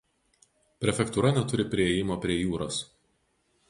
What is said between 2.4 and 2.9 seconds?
jūros.